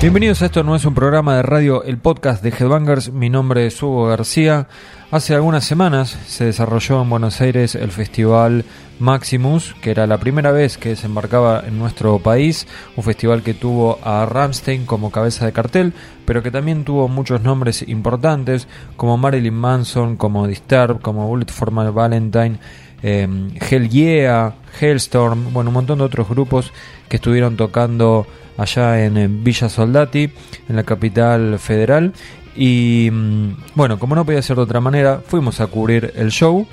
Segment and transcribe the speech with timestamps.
[0.00, 3.12] Bienvenidos a esto no es un programa de radio, el podcast de Headbangers.
[3.12, 4.66] Mi nombre es Hugo García.
[5.10, 8.64] Hace algunas semanas se desarrolló en Buenos Aires el festival
[8.98, 13.98] Maximus, que era la primera vez que desembarcaba en nuestro país, un festival que tuvo
[14.02, 15.92] a Ramstein como cabeza de cartel,
[16.24, 21.72] pero que también tuvo muchos nombres importantes como Marilyn Manson, como Disturbed, como Bullet for
[21.72, 22.58] My Valentine,
[23.02, 23.28] eh,
[23.68, 26.72] Hell Yeah, Hellstorm, bueno, un montón de otros grupos
[27.10, 28.26] que estuvieron tocando
[28.60, 30.30] allá en, Villa Soldati,
[30.68, 32.12] en la capital federal.
[32.54, 36.66] Y mm, bueno, como no podía ser de otra manera, fuimos a cubrir el show.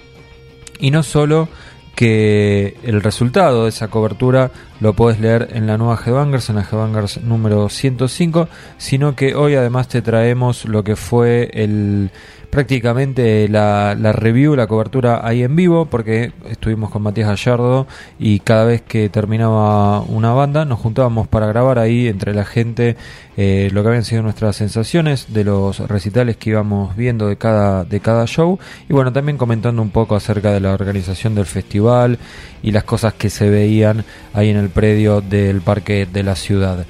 [0.80, 1.48] Y no solo
[1.96, 6.62] que el resultado de esa cobertura lo podés leer en la nueva Headbangers, en la
[6.62, 8.48] Headbangers número 105,
[8.78, 12.12] sino que hoy además te traemos lo que fue el
[12.50, 17.88] prácticamente la, la review, la cobertura ahí en vivo, porque estuvimos con Matías Gallardo
[18.20, 22.96] y cada vez que terminaba una banda nos juntábamos para grabar ahí entre la gente
[23.40, 27.84] eh, lo que habían sido nuestras sensaciones de los recitales que íbamos viendo de cada,
[27.84, 28.58] de cada show.
[28.90, 32.18] Y bueno, también comentando un poco acerca de la organización del festival
[32.64, 36.86] y las cosas que se veían ahí en el predio del parque de la ciudad.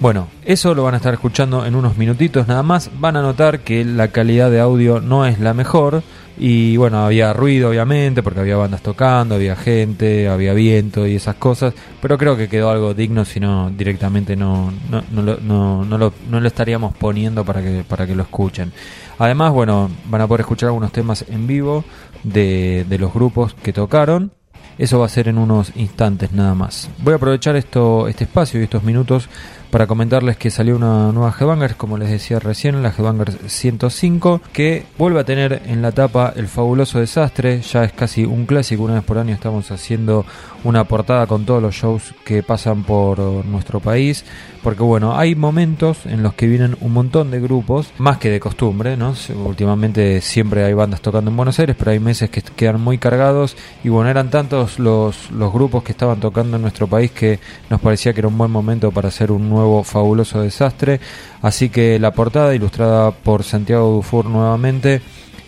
[0.00, 2.90] Bueno, eso lo van a estar escuchando en unos minutitos nada más.
[2.98, 6.02] Van a notar que la calidad de audio no es la mejor.
[6.38, 11.34] Y bueno, había ruido obviamente, porque había bandas tocando, había gente, había viento y esas
[11.34, 11.74] cosas.
[12.00, 15.98] Pero creo que quedó algo digno, si no directamente no, no, no, lo, no, no
[15.98, 18.72] lo, no lo estaríamos poniendo para que, para que lo escuchen.
[19.18, 21.84] Además, bueno, van a poder escuchar algunos temas en vivo
[22.22, 24.32] de, de los grupos que tocaron.
[24.80, 26.88] Eso va a ser en unos instantes nada más.
[27.02, 29.28] Voy a aprovechar esto, este espacio y estos minutos
[29.70, 34.84] para comentarles que salió una nueva Headbangers, como les decía recién, la Headbangers 105, que
[34.98, 38.94] vuelve a tener en la tapa el fabuloso desastre, ya es casi un clásico, una
[38.94, 40.26] vez por año estamos haciendo
[40.64, 44.24] una portada con todos los shows que pasan por nuestro país,
[44.62, 48.40] porque bueno, hay momentos en los que vienen un montón de grupos, más que de
[48.40, 49.14] costumbre, ¿no?
[49.44, 53.56] Últimamente siempre hay bandas tocando en Buenos Aires, pero hay meses que quedan muy cargados
[53.84, 57.38] y bueno, eran tantos los, los grupos que estaban tocando en nuestro país que
[57.70, 61.00] nos parecía que era un buen momento para hacer un nuevo fabuloso desastre,
[61.42, 65.00] así que la portada ilustrada por Santiago Dufour nuevamente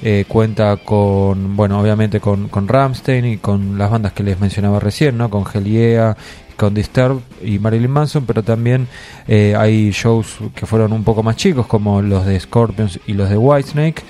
[0.02, 4.80] eh, cuenta con, bueno, obviamente con, con Ramstein y con las bandas que les mencionaba
[4.80, 5.30] recién, ¿no?
[5.30, 6.16] Con Heliea,
[6.56, 8.88] con Disturbed y Marilyn Manson, pero también
[9.26, 13.30] eh, hay shows que fueron un poco más chicos, como los de Scorpions y los
[13.30, 14.02] de Whitesnake.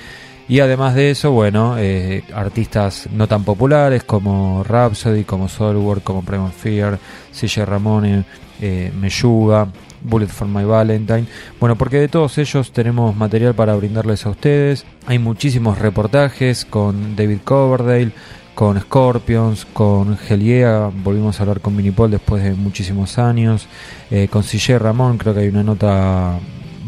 [0.49, 6.23] Y además de eso, bueno, eh, artistas no tan populares como Rhapsody, como Soulwork, como
[6.23, 6.99] Primal Fear,
[7.33, 8.25] CJ Ramone,
[8.61, 9.69] eh, Meyuga,
[10.05, 11.27] Bullet for My Valentine.
[11.61, 14.85] Bueno, porque de todos ellos tenemos material para brindarles a ustedes.
[15.07, 18.13] Hay muchísimos reportajes con David Coverdale,
[18.55, 20.91] con Scorpions, con Heliea.
[21.03, 23.67] Volvimos a hablar con Minipol después de muchísimos años.
[24.11, 26.39] Eh, con CJ Ramón, creo que hay una nota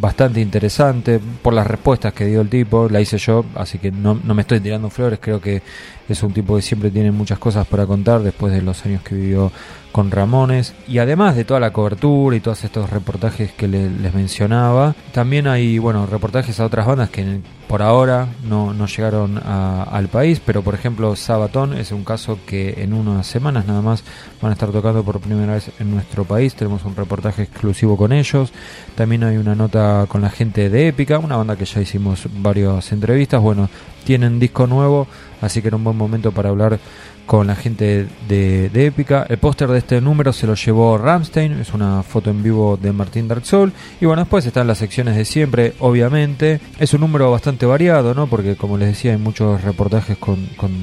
[0.05, 4.21] bastante interesante por las respuestas que dio el tipo, la hice yo, así que no,
[4.23, 5.62] no, me estoy tirando flores, creo que
[6.06, 9.15] es un tipo que siempre tiene muchas cosas para contar después de los años que
[9.15, 9.50] vivió
[9.94, 14.12] con Ramones y además de toda la cobertura y todos estos reportajes que le, les
[14.12, 17.38] mencionaba, también hay bueno reportajes a otras bandas que
[17.69, 22.41] por ahora no, no llegaron a, al país, pero por ejemplo Sabatón es un caso
[22.44, 24.02] que en unas semanas nada más
[24.43, 28.12] van a estar tocando por primera vez en nuestro país, tenemos un reportaje exclusivo con
[28.12, 28.52] ellos,
[28.97, 32.90] también hay una nota con la gente de Épica, una banda que ya hicimos varias
[32.90, 33.70] entrevistas, bueno,
[34.05, 35.06] tienen disco nuevo,
[35.41, 36.79] así que era un buen momento para hablar
[37.27, 39.27] con la gente de, de Épica.
[39.29, 42.93] El póster de este número se lo llevó Ramstein, es una foto en vivo de
[42.93, 43.73] Martín Dark Soul.
[44.01, 46.61] Y bueno, después están las secciones de siempre, obviamente.
[46.79, 48.27] Es un número bastante variado, ¿no?
[48.27, 50.75] Porque como les decía, hay muchos reportajes con, con,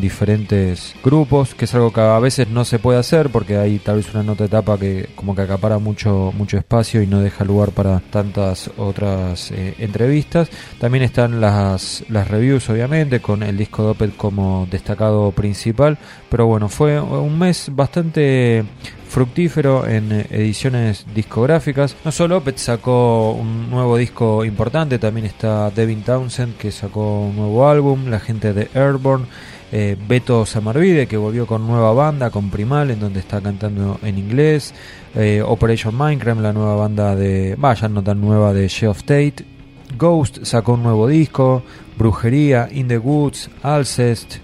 [0.00, 3.96] diferentes grupos, que es algo que a veces no se puede hacer porque hay tal
[3.96, 7.70] vez una nota etapa que como que acapara mucho, mucho espacio y no deja lugar
[7.70, 10.50] para tantas otras eh, entrevistas.
[10.78, 15.98] También están las, las reviews, obviamente, con el disco Doppel como destacado principal
[16.28, 18.64] pero bueno, fue un mes bastante
[19.08, 21.96] fructífero en ediciones discográficas.
[22.04, 27.36] No solo Opeth sacó un nuevo disco importante, también está Devin Townsend que sacó un
[27.36, 29.26] nuevo álbum, la gente de Airborne.
[29.70, 34.18] Eh, Beto Samarvide que volvió con nueva banda, con Primal, en donde está cantando en
[34.18, 34.72] inglés.
[35.14, 37.54] Eh, Operation Minecraft, la nueva banda de.
[37.58, 39.44] Vaya, no tan nueva de Sheoff Tate.
[39.98, 41.62] Ghost sacó un nuevo disco.
[41.98, 44.36] Brujería, In the Woods, Alcest,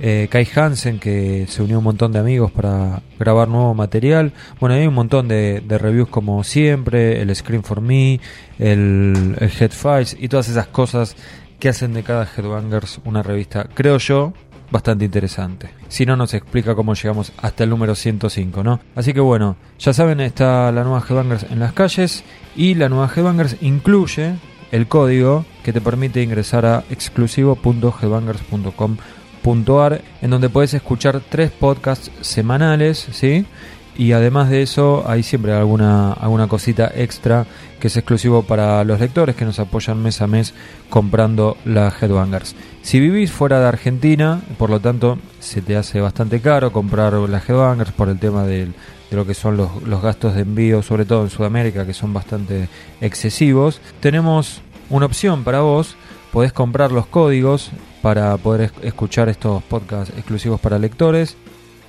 [0.00, 4.32] eh, Kai Hansen que se unió un montón de amigos para grabar nuevo material.
[4.58, 8.20] Bueno, hay un montón de, reviews como siempre, el Screen for Me,
[8.58, 9.70] el, el
[10.18, 11.16] y todas esas cosas
[11.58, 14.32] que hacen de cada Headbangers una revista, creo yo,
[14.70, 15.68] bastante interesante.
[15.88, 18.80] Si no, nos explica cómo llegamos hasta el número 105, ¿no?
[18.94, 22.24] Así que bueno, ya saben, está la nueva Headbangers en las calles
[22.56, 24.36] y la nueva Headbangers incluye
[24.72, 28.96] el código que te permite ingresar a exclusivo.headbangers.com
[30.22, 33.46] en donde puedes escuchar tres podcasts semanales, ¿sí?
[33.96, 37.46] Y además de eso, hay siempre alguna, alguna cosita extra
[37.80, 40.54] que es exclusivo para los lectores que nos apoyan mes a mes
[40.88, 42.54] comprando la Headbangers.
[42.82, 47.42] Si vivís fuera de Argentina, por lo tanto, se te hace bastante caro comprar la
[47.46, 48.68] Headbangers por el tema de
[49.10, 52.68] lo que son los, los gastos de envío, sobre todo en Sudamérica, que son bastante
[53.00, 53.80] excesivos.
[54.00, 55.96] Tenemos una opción para vos,
[56.32, 57.70] podés comprar los códigos
[58.02, 61.36] para poder escuchar estos podcasts exclusivos para lectores.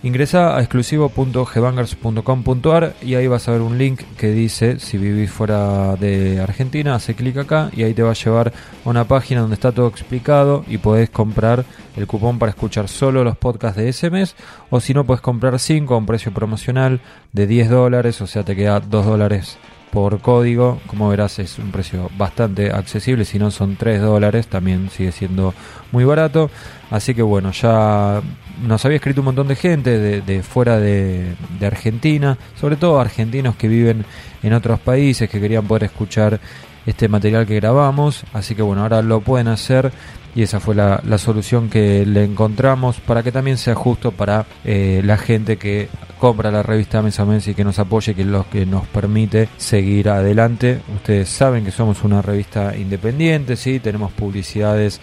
[0.03, 5.95] Ingresa a exclusivo.gbangers.com.ar y ahí vas a ver un link que dice si vivís fuera
[5.95, 8.51] de Argentina, hace clic acá y ahí te va a llevar
[8.83, 11.65] a una página donde está todo explicado y podés comprar
[11.95, 14.36] el cupón para escuchar solo los podcasts de ese mes
[14.71, 17.00] o si no puedes comprar 5 a un precio promocional
[17.31, 19.59] de 10 dólares, o sea te queda 2 dólares
[19.91, 20.79] por código.
[20.88, 25.53] Como verás es un precio bastante accesible, si no son 3 dólares, también sigue siendo
[25.91, 26.49] muy barato.
[26.89, 28.21] Así que bueno, ya
[28.61, 33.67] nos había escrito un montón de gente de, fuera de, Argentina, sobre todo argentinos que
[33.67, 34.05] viven
[34.43, 36.39] en otros países, que querían poder escuchar
[36.85, 38.23] este material que grabamos.
[38.33, 39.91] Así que bueno, ahora lo pueden hacer
[40.33, 45.01] y esa fue la, solución que le encontramos para que también sea justo para eh,
[45.03, 45.89] la gente que
[46.21, 48.85] compra la revista mes a mes y que nos apoye, que es lo que nos
[48.85, 50.79] permite seguir adelante.
[50.94, 55.01] Ustedes saben que somos una revista independiente, sí, tenemos publicidades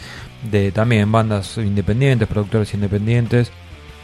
[0.49, 3.50] de también bandas independientes, productores independientes.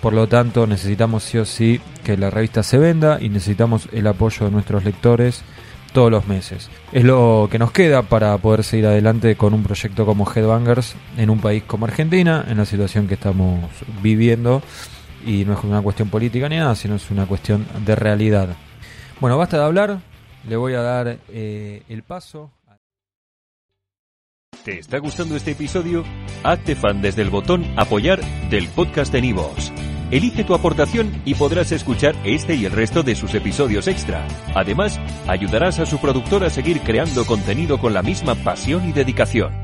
[0.02, 4.08] Por lo tanto, necesitamos sí o sí que la revista se venda y necesitamos el
[4.08, 5.42] apoyo de nuestros lectores
[5.92, 6.68] todos los meses.
[6.90, 11.30] Es lo que nos queda para poder seguir adelante con un proyecto como Headbangers en
[11.30, 13.70] un país como Argentina, en la situación que estamos
[14.02, 14.62] viviendo
[15.24, 18.56] y no es una cuestión política ni nada, sino es una cuestión de realidad.
[19.20, 20.00] Bueno, basta de hablar,
[20.48, 22.50] le voy a dar eh, el paso.
[24.64, 26.04] ¿Te está gustando este episodio?
[26.42, 29.72] Hazte fan desde el botón apoyar del podcast de Nivos.
[30.10, 34.26] Elige tu aportación y podrás escuchar este y el resto de sus episodios extra.
[34.54, 39.63] Además, ayudarás a su productor a seguir creando contenido con la misma pasión y dedicación.